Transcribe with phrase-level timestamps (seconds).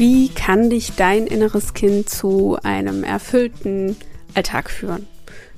[0.00, 3.96] Wie kann dich dein inneres Kind zu einem erfüllten
[4.34, 5.06] Alltag führen?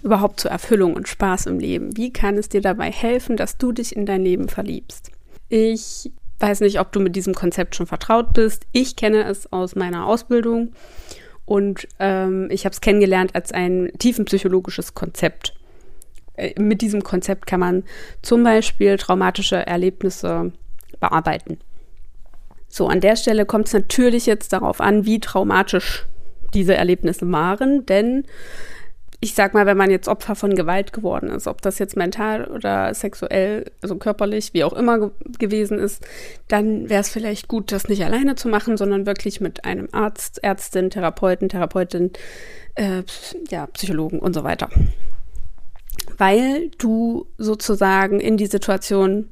[0.03, 1.97] Überhaupt zur Erfüllung und Spaß im Leben?
[1.97, 5.13] Wie kann es dir dabei helfen, dass du dich in dein Leben verliebst?
[5.49, 6.11] Ich
[6.41, 8.67] weiß nicht, ob du mit diesem Konzept schon vertraut bist.
[8.73, 10.73] Ich kenne es aus meiner Ausbildung
[11.45, 15.55] und ähm, ich habe es kennengelernt als ein tiefenpsychologisches Konzept.
[16.35, 17.85] Äh, mit diesem Konzept kann man
[18.23, 20.51] zum Beispiel traumatische Erlebnisse
[20.99, 21.59] bearbeiten.
[22.75, 26.07] So, an der Stelle kommt es natürlich jetzt darauf an, wie traumatisch
[26.55, 28.25] diese Erlebnisse waren, denn
[29.21, 32.47] ich sag mal, wenn man jetzt Opfer von Gewalt geworden ist, ob das jetzt mental
[32.47, 36.03] oder sexuell, also körperlich, wie auch immer ge gewesen ist,
[36.49, 40.43] dann wäre es vielleicht gut, das nicht alleine zu machen, sondern wirklich mit einem Arzt,
[40.43, 42.11] Ärztin, Therapeuten, Therapeutin,
[42.75, 43.03] äh,
[43.51, 44.71] ja, Psychologen und so weiter.
[46.17, 49.29] Weil du sozusagen in die Situation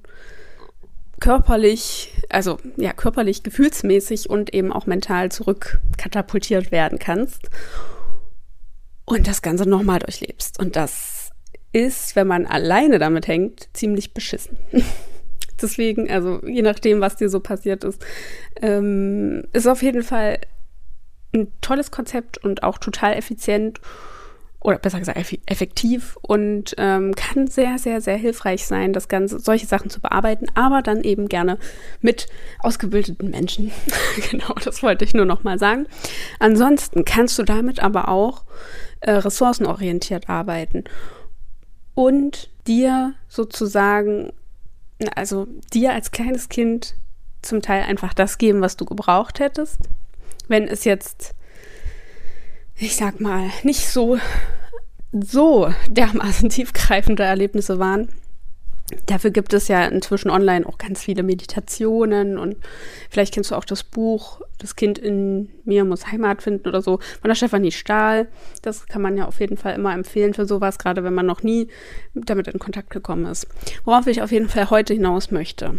[1.21, 7.51] körperlich, also ja, körperlich, gefühlsmäßig und eben auch mental zurückkatapultiert werden kannst
[9.05, 10.59] und das Ganze nochmal durchlebst.
[10.59, 11.31] Und das
[11.73, 14.57] ist, wenn man alleine damit hängt, ziemlich beschissen.
[15.63, 18.05] Deswegen, also je nachdem, was dir so passiert ist,
[18.63, 20.39] ähm, ist auf jeden Fall
[21.35, 23.81] ein tolles Konzept und auch total effizient
[24.63, 29.67] oder besser gesagt effektiv und ähm, kann sehr, sehr, sehr hilfreich sein, das Ganze, solche
[29.67, 31.59] Sachen zu bearbeiten, aber dann eben gerne
[32.01, 32.27] mit
[32.59, 33.73] ausgebildeten Menschen.
[34.31, 35.87] genau, das wollte ich nur noch mal sagen.
[36.39, 38.45] Ansonsten kannst du damit aber auch
[39.01, 40.85] äh, ressourcenorientiert arbeiten
[41.95, 44.33] und dir sozusagen,
[45.15, 46.97] also dir als kleines Kind
[47.41, 49.79] zum Teil einfach das geben, was du gebraucht hättest.
[50.49, 51.35] Wenn es jetzt,
[52.81, 54.19] ich sag mal, nicht so,
[55.13, 58.09] so dermaßen tiefgreifende Erlebnisse waren,
[59.07, 62.57] Dafür gibt es ja inzwischen online auch ganz viele Meditationen und
[63.09, 66.99] vielleicht kennst du auch das Buch Das Kind in mir muss Heimat finden oder so
[67.21, 68.29] von der Stefanie Stahl.
[68.63, 71.43] Das kann man ja auf jeden Fall immer empfehlen für sowas, gerade wenn man noch
[71.43, 71.69] nie
[72.15, 73.47] damit in Kontakt gekommen ist.
[73.85, 75.79] Worauf ich auf jeden Fall heute hinaus möchte,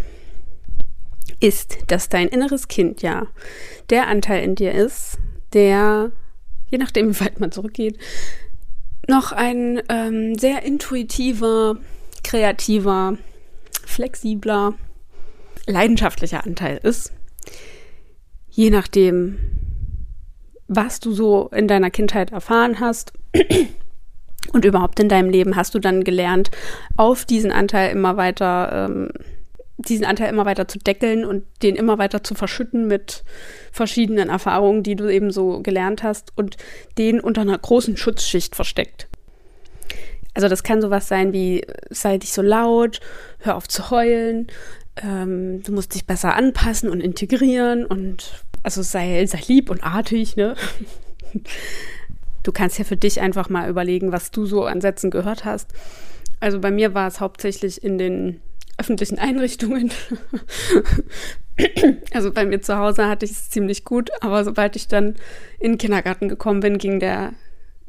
[1.40, 3.28] ist, dass dein inneres Kind ja
[3.90, 5.18] der Anteil in dir ist,
[5.54, 6.12] der,
[6.72, 8.00] je nachdem wie weit man zurückgeht,
[9.08, 11.78] noch ein ähm, sehr intuitiver,
[12.24, 13.18] kreativer,
[13.86, 14.74] flexibler,
[15.68, 17.14] leidenschaftlicher Anteil ist.
[18.50, 19.38] Je nachdem,
[20.68, 23.14] was du so in deiner Kindheit erfahren hast
[24.54, 26.52] und überhaupt in deinem Leben, hast du dann gelernt,
[26.96, 29.10] auf diesen Anteil immer weiter, ähm,
[29.88, 33.24] diesen Anteil immer weiter zu deckeln und den immer weiter zu verschütten mit
[33.72, 36.58] verschiedenen Erfahrungen, die du eben so gelernt hast und
[36.98, 39.08] den unter einer großen Schutzschicht versteckt.
[40.34, 43.02] Also das kann sowas sein wie, sei dich so laut,
[43.40, 44.48] hör auf zu heulen,
[45.02, 50.36] ähm, du musst dich besser anpassen und integrieren und also sei, sei lieb und artig,
[50.36, 50.56] ne?
[52.44, 55.74] Du kannst ja für dich einfach mal überlegen, was du so an Sätzen gehört hast.
[56.40, 58.42] Also bei mir war es hauptsächlich in den
[58.78, 59.92] öffentlichen Einrichtungen.
[62.14, 65.16] also bei mir zu Hause hatte ich es ziemlich gut, aber sobald ich dann
[65.60, 67.34] in den Kindergarten gekommen bin, ging der,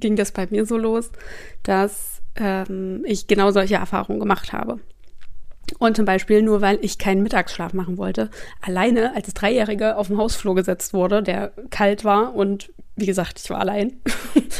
[0.01, 1.11] ging das bei mir so los,
[1.63, 4.81] dass ähm, ich genau solche Erfahrungen gemacht habe.
[5.79, 8.31] Und zum Beispiel nur, weil ich keinen Mittagsschlaf machen wollte,
[8.61, 13.49] alleine als Dreijährige auf dem Hausflur gesetzt wurde, der kalt war und wie gesagt, ich
[13.49, 14.01] war allein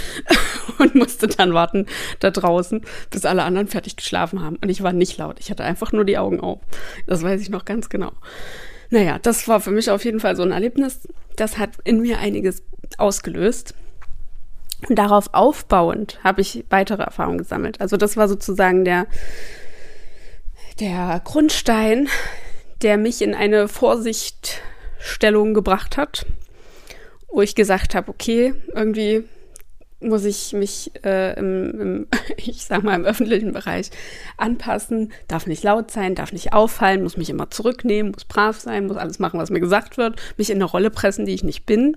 [0.79, 1.87] und musste dann warten
[2.21, 4.57] da draußen, bis alle anderen fertig geschlafen haben.
[4.57, 6.61] Und ich war nicht laut, ich hatte einfach nur die Augen auf.
[7.07, 8.13] Das weiß ich noch ganz genau.
[8.91, 11.09] Naja, das war für mich auf jeden Fall so ein Erlebnis.
[11.37, 12.63] Das hat in mir einiges
[12.99, 13.75] ausgelöst.
[14.89, 17.81] Und darauf aufbauend habe ich weitere Erfahrungen gesammelt.
[17.81, 19.07] Also das war sozusagen der,
[20.81, 22.09] der Grundstein,
[22.83, 26.27] der mich in eine Vorsichtstellung gebracht hat,
[27.29, 29.25] wo ich gesagt habe, okay, irgendwie
[30.01, 32.07] muss ich mich äh, im, im,
[32.37, 33.91] ich sag mal, im öffentlichen Bereich
[34.37, 38.87] anpassen, darf nicht laut sein, darf nicht auffallen, muss mich immer zurücknehmen, muss brav sein,
[38.87, 41.67] muss alles machen, was mir gesagt wird, mich in eine Rolle pressen, die ich nicht
[41.67, 41.97] bin.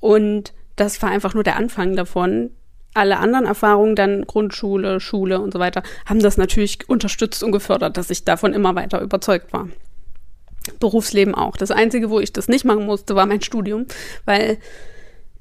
[0.00, 2.50] Und das war einfach nur der Anfang davon.
[2.94, 7.96] Alle anderen Erfahrungen, dann Grundschule, Schule und so weiter, haben das natürlich unterstützt und gefördert,
[7.96, 9.68] dass ich davon immer weiter überzeugt war.
[10.78, 11.56] Berufsleben auch.
[11.56, 13.86] Das Einzige, wo ich das nicht machen musste, war mein Studium,
[14.24, 14.58] weil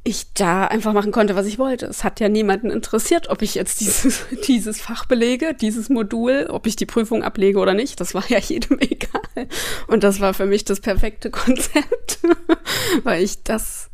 [0.04, 1.86] ich da einfach machen konnte, was ich wollte.
[1.86, 6.68] Es hat ja niemanden interessiert, ob ich jetzt dieses, dieses Fach belege, dieses Modul, ob
[6.68, 8.00] ich die Prüfung ablege oder nicht.
[8.00, 9.48] Das war ja jedem egal.
[9.88, 12.20] Und das war für mich das perfekte Konzept,
[13.04, 13.89] weil ich das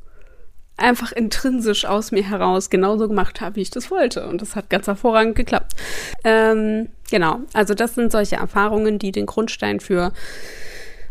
[0.77, 4.27] einfach intrinsisch aus mir heraus genauso gemacht habe, wie ich das wollte.
[4.27, 5.74] Und das hat ganz hervorragend geklappt.
[6.24, 10.12] Ähm, genau, also das sind solche Erfahrungen, die den Grundstein für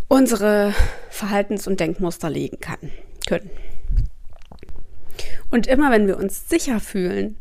[0.09, 0.75] unsere
[1.11, 2.91] Verhaltens- und Denkmuster legen kann.
[3.27, 3.51] können.
[5.51, 7.37] Und immer wenn wir uns sicher fühlen,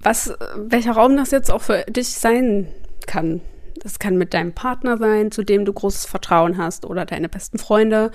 [0.00, 2.68] was, welcher Raum das jetzt auch für dich sein
[3.06, 3.40] kann.
[3.82, 7.58] Das kann mit deinem Partner sein, zu dem du großes Vertrauen hast, oder deine besten
[7.58, 8.10] Freunde,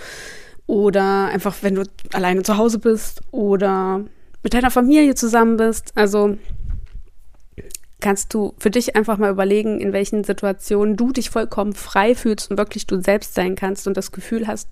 [0.67, 1.83] oder einfach, wenn du
[2.13, 4.03] alleine zu Hause bist, oder
[4.43, 5.91] mit deiner Familie zusammen bist.
[5.95, 6.37] Also
[7.99, 12.51] kannst du für dich einfach mal überlegen, in welchen Situationen du dich vollkommen frei fühlst
[12.51, 14.67] und wirklich du selbst sein kannst und das Gefühl hast,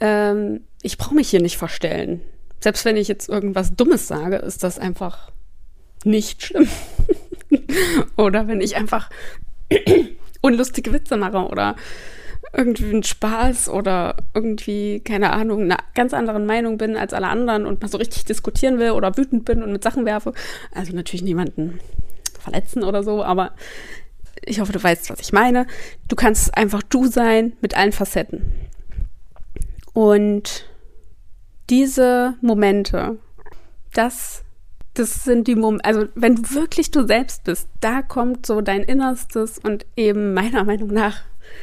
[0.00, 2.20] ähm, ich brauche mich hier nicht verstellen.
[2.60, 5.32] Selbst wenn ich jetzt irgendwas Dummes sage, ist das einfach
[6.04, 6.68] nicht schlimm.
[8.16, 9.10] oder wenn ich einfach
[10.40, 11.74] unlustige Witze mache oder
[12.56, 17.66] irgendwie einen Spaß oder irgendwie, keine Ahnung, einer ganz anderen Meinung bin als alle anderen
[17.66, 20.32] und mal so richtig diskutieren will oder wütend bin und mit Sachen werfe.
[20.74, 21.80] Also natürlich niemanden
[22.38, 23.52] verletzen oder so, aber
[24.44, 25.66] ich hoffe, du weißt, was ich meine.
[26.08, 28.42] Du kannst einfach du sein mit allen Facetten.
[29.92, 30.68] Und
[31.70, 33.16] diese Momente,
[33.94, 34.42] das,
[34.92, 38.82] das sind die Momente, also wenn du wirklich du selbst bist, da kommt so dein
[38.82, 41.22] Innerstes und eben meiner Meinung nach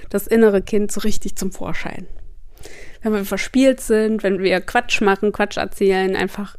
[0.10, 2.08] das innere Kind so richtig zum Vorschein.
[3.02, 6.56] Wenn wir verspielt sind, wenn wir Quatsch machen, Quatsch erzählen, einfach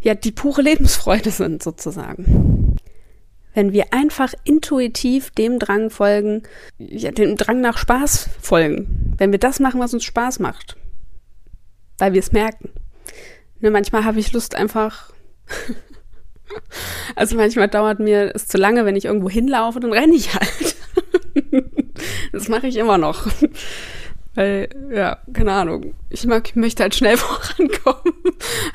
[0.00, 2.76] ja die pure Lebensfreude sind sozusagen.
[3.54, 6.42] Wenn wir einfach intuitiv dem Drang folgen,
[6.78, 9.14] ja, dem Drang nach Spaß folgen.
[9.18, 10.76] Wenn wir das machen, was uns Spaß macht.
[11.98, 12.70] Weil wir es merken.
[13.60, 15.12] Ne, manchmal habe ich Lust einfach.
[17.14, 20.76] also manchmal dauert mir es zu lange, wenn ich irgendwo hinlaufe, dann renne ich halt.
[22.32, 23.26] Das mache ich immer noch.
[24.34, 25.94] Weil, ja, keine Ahnung.
[26.08, 28.14] Ich mag, möchte halt schnell vorankommen.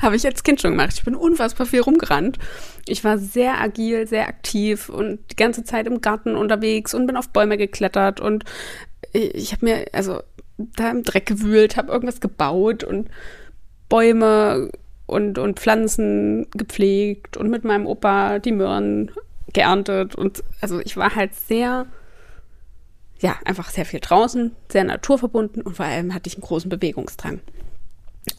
[0.00, 0.94] Habe ich als Kind schon gemacht.
[0.94, 2.38] Ich bin unfassbar viel rumgerannt.
[2.86, 7.16] Ich war sehr agil, sehr aktiv und die ganze Zeit im Garten unterwegs und bin
[7.16, 8.44] auf Bäume geklettert und
[9.12, 10.20] ich habe mir, also
[10.56, 13.08] da im Dreck gewühlt, habe irgendwas gebaut und
[13.88, 14.70] Bäume
[15.06, 19.10] und, und Pflanzen gepflegt und mit meinem Opa die Möhren
[19.52, 21.86] geerntet und also ich war halt sehr
[23.20, 27.40] ja, einfach sehr viel draußen, sehr naturverbunden und vor allem hatte ich einen großen Bewegungsdrang.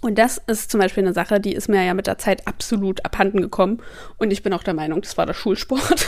[0.02, 3.04] Und das ist zum Beispiel eine Sache, die ist mir ja mit der Zeit absolut
[3.06, 3.82] abhanden gekommen.
[4.18, 6.08] Und ich bin auch der Meinung, das war der Schulsport,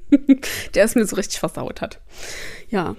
[0.74, 2.00] der es mir so richtig versaut hat.
[2.68, 2.94] Ja.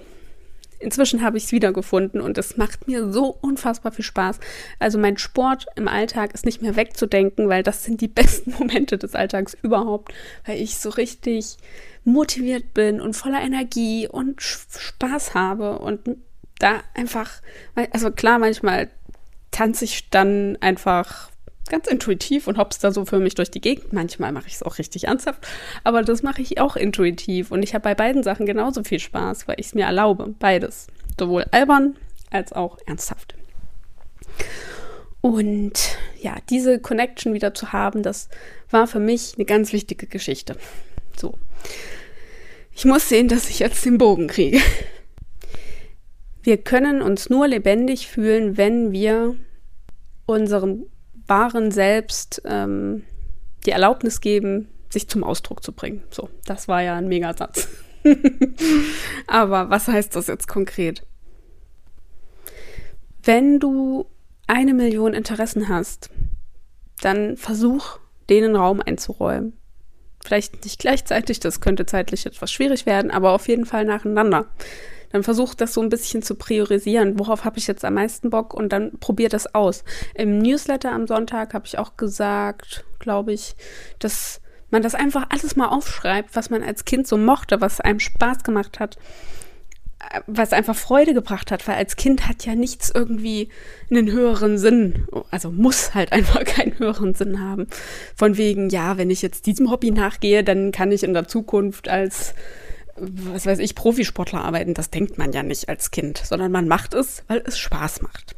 [0.80, 4.40] Inzwischen habe ich es wiedergefunden und es macht mir so unfassbar viel Spaß.
[4.80, 8.98] Also mein Sport im Alltag ist nicht mehr wegzudenken, weil das sind die besten Momente
[8.98, 10.14] des Alltags überhaupt,
[10.46, 11.58] weil ich so richtig
[12.04, 16.00] motiviert bin und voller Energie und Spaß habe und
[16.60, 17.42] da einfach,
[17.92, 18.90] also klar, manchmal
[19.52, 21.30] tanze ich dann einfach
[21.70, 23.94] ganz intuitiv und hops da so für mich durch die Gegend.
[23.94, 25.48] Manchmal mache ich es auch richtig ernsthaft,
[25.84, 29.48] aber das mache ich auch intuitiv und ich habe bei beiden Sachen genauso viel Spaß,
[29.48, 30.88] weil ich es mir erlaube, beides,
[31.20, 31.96] sowohl albern
[32.32, 33.36] als auch ernsthaft.
[35.22, 38.30] Und ja, diese Connection wieder zu haben, das
[38.70, 40.56] war für mich eine ganz wichtige Geschichte.
[41.16, 41.34] So.
[42.72, 44.60] Ich muss sehen, dass ich jetzt den Bogen kriege.
[46.44, 49.36] Wir können uns nur lebendig fühlen, wenn wir
[50.28, 50.86] unserem
[51.28, 53.04] wahren Selbst ähm,
[53.66, 56.04] die Erlaubnis geben, sich zum Ausdruck zu bringen.
[56.10, 57.68] So, das war ja ein Megasatz.
[59.28, 61.04] Aber was heißt das jetzt konkret?
[63.24, 64.06] Wenn du
[64.48, 66.10] eine Million Interessen hast,
[67.02, 68.00] dann versuch,
[68.30, 69.54] denen Raum einzuräumen.
[70.24, 74.48] Vielleicht nicht gleichzeitig, das könnte zeitlich etwas schwierig werden, aber auf jeden Fall nacheinander.
[75.12, 77.18] Dann versucht das so ein bisschen zu priorisieren.
[77.20, 78.54] Worauf habe ich jetzt am meisten Bock?
[78.54, 79.84] Und dann probiert das aus.
[80.14, 83.56] Im Newsletter am Sonntag habe ich auch gesagt, glaube ich,
[84.00, 88.00] dass man das einfach alles mal aufschreibt, was man als Kind so mochte, was einem
[88.00, 88.98] Spaß gemacht hat
[90.28, 93.50] was einfach Freude gebracht hat, weil als Kind hat ja nichts irgendwie
[93.90, 97.68] einen höheren Sinn, also muss halt einfach keinen höheren Sinn haben.
[98.16, 101.90] Von wegen, ja, wenn ich jetzt diesem Hobby nachgehe, dann kann ich in der Zukunft
[101.90, 102.36] als,
[103.00, 104.74] was weiß ich, Profisportler arbeiten.
[104.74, 108.36] Das denkt man ja nicht als Kind, sondern man macht es, weil es Spaß macht.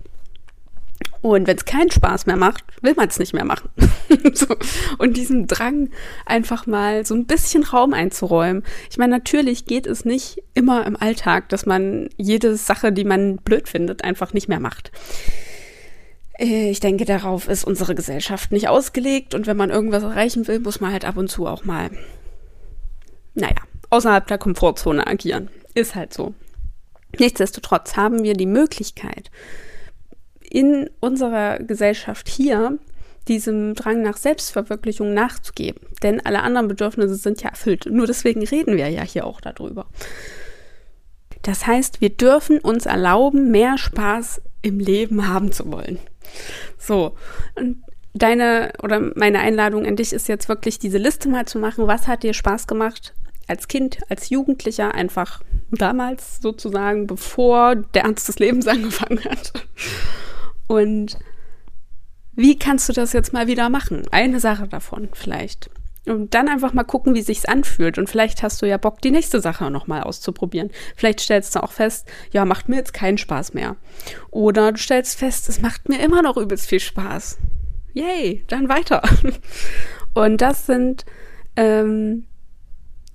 [1.22, 3.70] Und wenn es keinen Spaß mehr macht, will man es nicht mehr machen.
[4.34, 4.56] so.
[4.98, 5.90] Und diesen Drang
[6.26, 8.64] einfach mal so ein bisschen Raum einzuräumen.
[8.90, 13.38] Ich meine, natürlich geht es nicht immer im Alltag, dass man jede Sache, die man
[13.38, 14.92] blöd findet, einfach nicht mehr macht.
[16.38, 19.36] Äh, ich denke, darauf ist unsere Gesellschaft nicht ausgelegt.
[19.36, 21.90] Und wenn man irgendwas erreichen will, muss man halt ab und zu auch mal,
[23.36, 23.56] naja,
[23.90, 25.50] außerhalb der Komfortzone agieren.
[25.74, 26.34] Ist halt so.
[27.18, 29.32] Nichtsdestotrotz haben wir die Möglichkeit,
[30.42, 32.78] in unserer Gesellschaft hier
[33.28, 35.82] diesem Drang nach Selbstverwirklichung nachzugeben.
[36.02, 37.88] Denn alle anderen Bedürfnisse sind ja erfüllt.
[37.90, 39.86] Nur deswegen reden wir ja hier auch darüber.
[41.44, 46.00] Das heißt, wir dürfen uns erlauben, mehr Spaß im Leben haben zu wollen.
[46.78, 47.16] So,
[47.56, 51.88] und deine oder meine Einladung an dich ist jetzt wirklich diese Liste mal zu machen.
[51.88, 53.14] Was hat dir Spaß gemacht
[53.50, 55.42] als Kind, als Jugendlicher, einfach
[55.72, 59.54] damals sozusagen, bevor der Ernst des Lebens angefangen hat?
[60.68, 61.18] Und
[62.34, 64.04] wie kannst du das jetzt mal wieder machen?
[64.12, 65.70] Eine Sache davon vielleicht.
[66.06, 67.98] Und dann einfach mal gucken, wie sich's anfühlt.
[67.98, 70.72] Und vielleicht hast du ja Bock, die nächste Sache nochmal auszuprobieren.
[70.96, 73.76] Vielleicht stellst du auch fest, ja, macht mir jetzt keinen Spaß mehr.
[74.32, 77.40] Oder du stellst fest, es macht mir immer noch übelst viel Spaß.
[77.94, 79.02] Yay, dann weiter.
[80.14, 81.06] Und das sind,
[81.56, 82.26] ähm,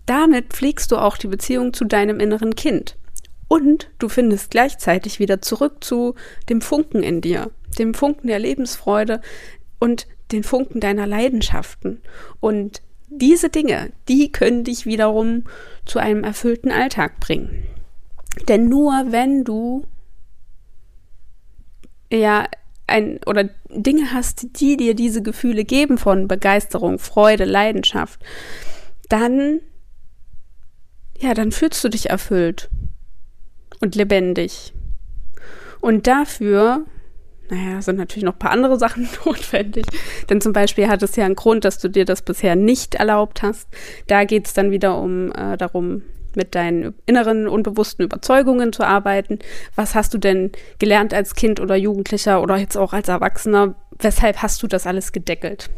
[0.07, 2.97] damit pflegst du auch die Beziehung zu deinem inneren Kind.
[3.49, 6.15] Und du findest gleichzeitig wieder zurück zu
[6.49, 9.21] dem Funken in dir, dem Funken der Lebensfreude
[9.79, 12.01] und den Funken deiner Leidenschaften.
[12.41, 15.45] Und diese Dinge, die können dich wiederum
[15.85, 17.67] zu einem erfüllten Alltag bringen.
[18.49, 19.87] Denn nur wenn du
[22.11, 22.47] ja
[22.87, 28.21] ein oder Dinge hast, die dir diese Gefühle geben von Begeisterung, Freude, Leidenschaft,
[29.09, 29.61] dann
[31.19, 32.71] ja, dann fühlst du dich erfüllt
[33.81, 34.73] und lebendig.
[35.81, 36.87] Und dafür
[37.51, 39.85] naja, sind natürlich noch ein paar andere Sachen notwendig.
[40.31, 43.43] Denn zum Beispiel hat es ja einen Grund, dass du dir das bisher nicht erlaubt
[43.43, 43.69] hast.
[44.07, 46.03] Da geht es dann wieder um äh, darum,
[46.37, 49.39] mit deinen inneren unbewussten Überzeugungen zu arbeiten.
[49.77, 53.77] Was hast du denn gelernt als Kind oder Jugendlicher oder jetzt auch als Erwachsener?
[53.99, 55.71] Weshalb hast du das alles gedeckelt?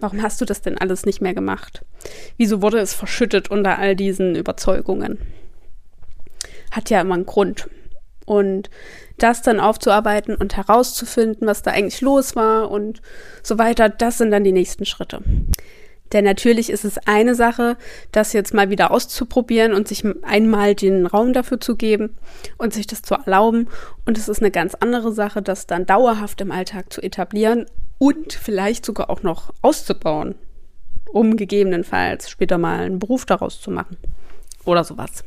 [0.00, 1.84] Warum hast du das denn alles nicht mehr gemacht?
[2.36, 5.18] Wieso wurde es verschüttet unter all diesen Überzeugungen?
[6.70, 7.68] Hat ja immer einen Grund.
[8.24, 8.70] Und
[9.18, 13.02] das dann aufzuarbeiten und herauszufinden, was da eigentlich los war und
[13.42, 15.22] so weiter, das sind dann die nächsten Schritte.
[16.12, 17.76] Denn natürlich ist es eine Sache,
[18.12, 22.16] das jetzt mal wieder auszuprobieren und sich einmal den Raum dafür zu geben
[22.58, 23.68] und sich das zu erlauben.
[24.04, 27.66] Und es ist eine ganz andere Sache, das dann dauerhaft im Alltag zu etablieren
[27.98, 30.34] und vielleicht sogar auch noch auszubauen,
[31.12, 33.96] um gegebenenfalls später mal einen Beruf daraus zu machen
[34.64, 35.24] oder sowas.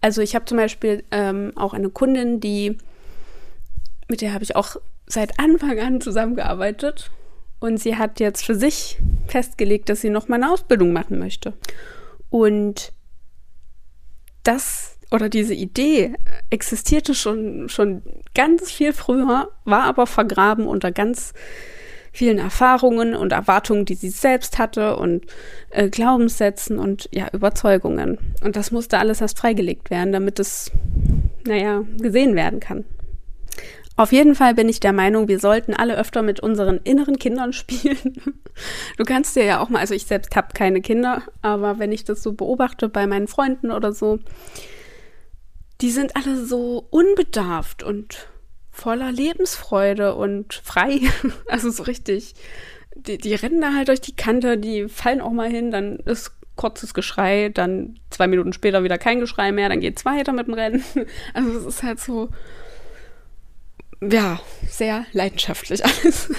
[0.00, 2.78] Also ich habe zum Beispiel ähm, auch eine Kundin, die,
[4.08, 4.76] mit der habe ich auch
[5.06, 7.10] seit Anfang an zusammengearbeitet.
[7.58, 11.52] Und sie hat jetzt für sich festgelegt, dass sie noch mal eine Ausbildung machen möchte.
[12.30, 12.92] Und
[14.42, 16.14] das oder diese Idee
[16.48, 18.02] existierte schon, schon
[18.34, 21.34] ganz viel früher, war aber vergraben unter ganz
[22.12, 25.26] vielen Erfahrungen und Erwartungen, die sie selbst hatte und
[25.70, 28.18] äh, Glaubenssätzen und ja, Überzeugungen.
[28.42, 30.70] Und das musste alles erst freigelegt werden, damit es,
[31.46, 32.84] naja, gesehen werden kann.
[33.96, 37.52] Auf jeden Fall bin ich der Meinung, wir sollten alle öfter mit unseren inneren Kindern
[37.54, 38.16] spielen.
[38.96, 42.04] Du kannst dir ja auch mal, also ich selbst habe keine Kinder, aber wenn ich
[42.04, 44.18] das so beobachte bei meinen Freunden oder so,
[45.80, 48.28] die sind alle so unbedarft und
[48.70, 51.00] voller Lebensfreude und frei.
[51.48, 52.34] Also so richtig.
[52.94, 56.32] Die, die rennen da halt durch die Kante, die fallen auch mal hin, dann ist
[56.56, 60.54] kurzes Geschrei, dann zwei Minuten später wieder kein Geschrei mehr, dann geht's weiter mit dem
[60.54, 60.84] Rennen.
[61.32, 62.28] Also es ist halt so,
[64.02, 66.30] ja, sehr leidenschaftlich alles.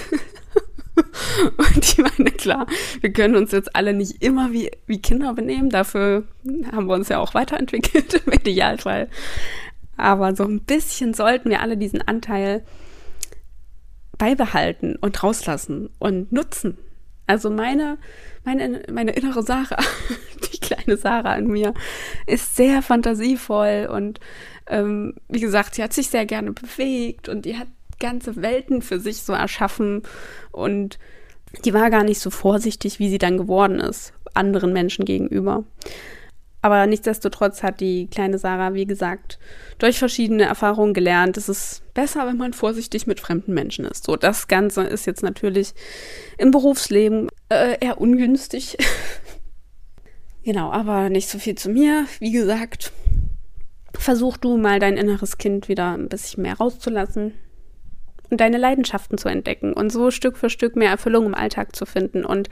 [1.56, 2.66] Und ich meine, klar,
[3.00, 5.70] wir können uns jetzt alle nicht immer wie, wie Kinder benehmen.
[5.70, 6.24] Dafür
[6.70, 9.08] haben wir uns ja auch weiterentwickelt im Idealfall.
[10.02, 12.64] Aber so ein bisschen sollten wir alle diesen Anteil
[14.18, 16.76] beibehalten und rauslassen und nutzen.
[17.28, 17.98] Also meine,
[18.44, 19.78] meine, meine innere Sarah,
[20.52, 21.72] die kleine Sarah in mir,
[22.26, 24.18] ist sehr fantasievoll und
[24.66, 27.68] ähm, wie gesagt, sie hat sich sehr gerne bewegt und die hat
[28.00, 30.02] ganze Welten für sich so erschaffen
[30.50, 30.98] und
[31.64, 35.62] die war gar nicht so vorsichtig, wie sie dann geworden ist, anderen Menschen gegenüber.
[36.62, 39.40] Aber nichtsdestotrotz hat die kleine Sarah, wie gesagt,
[39.78, 44.04] durch verschiedene Erfahrungen gelernt, es ist besser, wenn man vorsichtig mit fremden Menschen ist.
[44.04, 45.74] So, das Ganze ist jetzt natürlich
[46.38, 48.78] im Berufsleben äh, eher ungünstig.
[50.44, 52.06] genau, aber nicht so viel zu mir.
[52.20, 52.92] Wie gesagt,
[53.98, 57.34] versuch du mal dein inneres Kind wieder ein bisschen mehr rauszulassen
[58.30, 61.86] und deine Leidenschaften zu entdecken und so Stück für Stück mehr Erfüllung im Alltag zu
[61.86, 62.48] finden und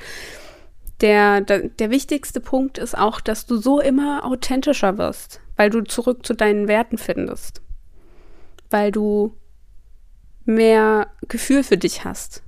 [1.01, 5.83] der, der, der wichtigste Punkt ist auch, dass du so immer authentischer wirst, weil du
[5.83, 7.63] zurück zu deinen Werten findest,
[8.71, 9.35] weil du
[10.45, 12.43] mehr Gefühl für dich hast.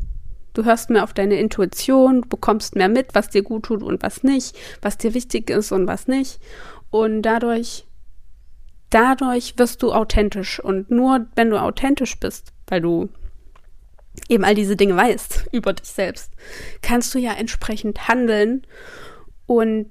[0.55, 4.23] Du hörst mehr auf deine Intuition, bekommst mehr mit, was dir gut tut und was
[4.23, 6.41] nicht, was dir wichtig ist und was nicht.
[6.91, 7.87] Und dadurch,
[8.91, 10.61] dadurch wirst du authentisch.
[10.61, 13.09] Und nur wenn du authentisch bist, weil du
[14.29, 16.33] eben all diese Dinge weißt über dich selbst,
[16.83, 18.67] kannst du ja entsprechend handeln
[19.47, 19.91] und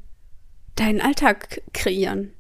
[0.76, 2.34] deinen Alltag kreieren.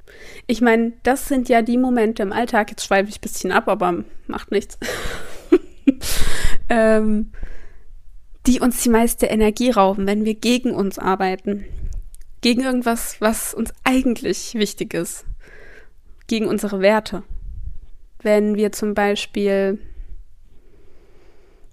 [0.47, 3.67] Ich meine, das sind ja die Momente im Alltag, jetzt schweife ich ein bisschen ab,
[3.67, 4.77] aber macht nichts,
[6.69, 7.31] ähm,
[8.47, 11.65] die uns die meiste Energie rauben, wenn wir gegen uns arbeiten.
[12.41, 15.25] Gegen irgendwas, was uns eigentlich wichtig ist.
[16.25, 17.23] Gegen unsere Werte.
[18.23, 19.77] Wenn wir zum Beispiel,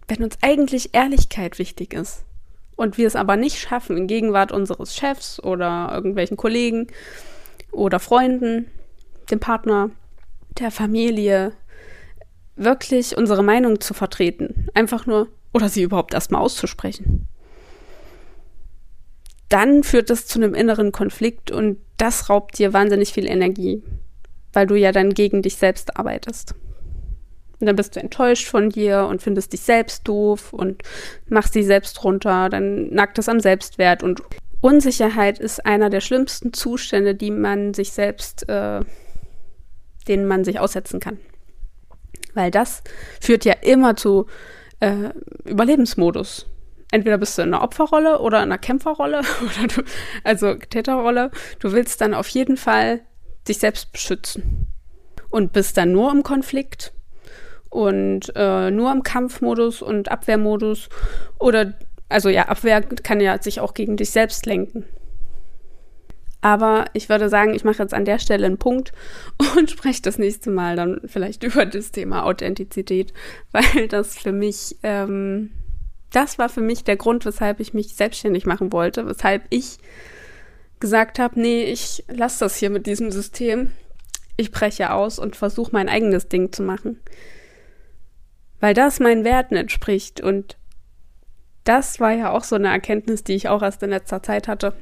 [0.09, 2.25] wenn uns eigentlich Ehrlichkeit wichtig ist
[2.77, 6.89] und wir es aber nicht schaffen, in Gegenwart unseres Chefs oder irgendwelchen Kollegen
[7.71, 8.67] oder Freunden,
[9.31, 9.91] dem Partner,
[10.59, 11.53] der Familie,
[12.57, 14.69] wirklich unsere Meinung zu vertreten.
[14.75, 17.29] Einfach nur, oder sie überhaupt erstmal auszusprechen.
[19.49, 23.83] Dann führt das zu einem inneren Konflikt und das raubt dir wahnsinnig viel Energie,
[24.53, 26.55] weil du ja dann gegen dich selbst arbeitest.
[27.61, 30.83] Und dann bist du enttäuscht von dir und findest dich selbst doof und
[31.29, 34.23] machst dich selbst runter, dann nackt es am Selbstwert und
[34.61, 38.81] Unsicherheit ist einer der schlimmsten Zustände, die man sich selbst, äh,
[40.09, 41.19] denen man sich aussetzen kann.
[42.35, 42.83] Weil das
[43.21, 44.27] führt ja immer zu
[44.81, 45.11] äh,
[45.45, 46.47] Überlebensmodus.
[46.91, 49.83] Entweder bist du in einer Opferrolle oder in einer Kämpferrolle, oder du,
[50.25, 51.31] also Täterrolle.
[51.61, 53.01] Du willst dann auf jeden Fall
[53.47, 54.67] dich selbst beschützen
[55.31, 56.93] und bist dann nur im Konflikt
[57.71, 60.89] und äh, nur im Kampfmodus und Abwehrmodus
[61.39, 61.75] oder
[62.09, 64.85] also ja, Abwehr kann ja sich auch gegen dich selbst lenken.
[66.41, 68.93] Aber ich würde sagen, ich mache jetzt an der Stelle einen Punkt
[69.57, 73.13] und spreche das nächste Mal dann vielleicht über das Thema Authentizität,
[73.53, 75.51] weil das für mich, ähm,
[76.11, 79.79] das war für mich der Grund, weshalb ich mich selbstständig machen wollte, weshalb ich
[80.81, 83.73] gesagt habe, nee, ich lasse das hier mit diesem System.
[84.37, 87.01] Ich breche aus und versuche mein eigenes Ding zu machen.
[88.61, 90.21] Weil das meinen Werten entspricht.
[90.21, 90.57] Und
[91.65, 94.75] das war ja auch so eine Erkenntnis, die ich auch erst in letzter Zeit hatte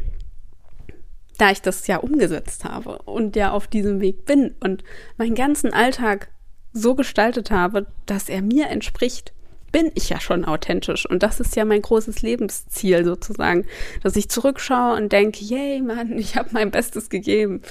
[1.38, 4.84] da ich das ja umgesetzt habe und ja auf diesem Weg bin und
[5.16, 6.28] meinen ganzen Alltag
[6.72, 9.32] so gestaltet habe, dass er mir entspricht,
[9.72, 11.08] bin ich ja schon authentisch.
[11.08, 13.66] Und das ist ja mein großes Lebensziel sozusagen,
[14.02, 17.62] dass ich zurückschaue und denke, yay, Mann, ich habe mein Bestes gegeben.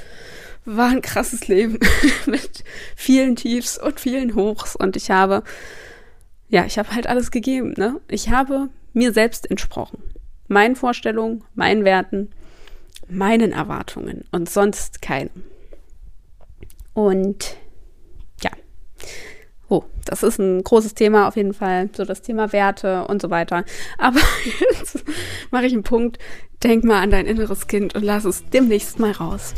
[0.65, 1.80] War ein krasses Leben
[2.25, 2.63] mit
[2.95, 4.75] vielen Tiefs und vielen Hochs.
[4.75, 5.43] Und ich habe,
[6.56, 7.74] ja, ich habe halt alles gegeben.
[7.76, 8.00] Ne?
[8.08, 10.02] Ich habe mir selbst entsprochen.
[10.48, 12.30] Meinen Vorstellungen, meinen Werten
[13.08, 15.44] meinen Erwartungen und sonst keinem.
[16.94, 17.58] Und
[18.41, 18.52] ja,
[19.68, 23.30] oh, das ist ein großes Thema auf jeden Fall, so das Thema Werte und so
[23.30, 23.65] weiter.
[23.98, 24.20] Aber
[24.72, 25.04] jetzt
[25.52, 26.20] mache ich einen Punkt.
[26.63, 29.54] Denk mal an dein inneres Kind und lass es demnächst mal raus.